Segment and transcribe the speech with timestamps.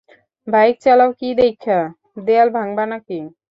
[0.47, 3.19] Bike চালাও দেইক্ষা কি, দেয়াল ভাঙবা নাকি।